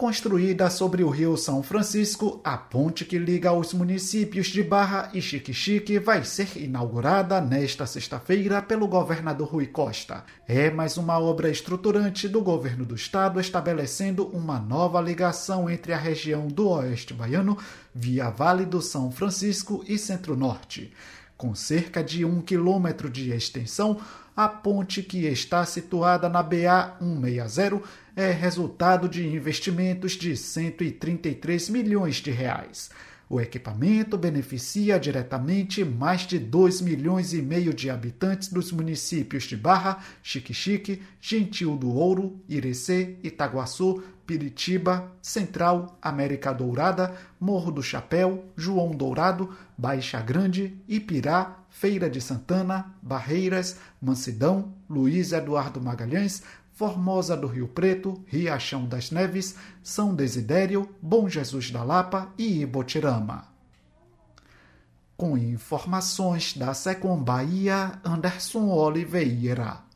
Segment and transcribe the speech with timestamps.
[0.00, 5.20] Construída sobre o rio São Francisco, a ponte que liga os municípios de Barra e
[5.20, 10.24] Xique-Xique vai ser inaugurada nesta sexta-feira pelo governador Rui Costa.
[10.48, 15.98] É mais uma obra estruturante do governo do estado estabelecendo uma nova ligação entre a
[15.98, 17.58] região do Oeste Baiano
[17.94, 20.94] via Vale do São Francisco e Centro-Norte.
[21.40, 23.98] Com cerca de um quilômetro de extensão,
[24.36, 27.80] a ponte que está situada na BA 160
[28.14, 32.90] é resultado de investimentos de 133 milhões de reais.
[33.26, 39.56] O equipamento beneficia diretamente mais de 2 milhões e meio de habitantes dos municípios de
[39.56, 48.92] Barra, Xique-Xique, Gentil do Ouro, Irecê, Itaguaçu, Piritiba, Central, América Dourada, Morro do Chapéu, João
[48.92, 57.66] Dourado, Baixa Grande, Ipirá, Feira de Santana, Barreiras, Mansidão, Luiz Eduardo Magalhães, Formosa do Rio
[57.66, 63.48] Preto, Riachão das Neves, São Desidério, Bom Jesus da Lapa e Ibotirama.
[65.16, 69.89] Com informações da Secom Bahia, Anderson Oliveira.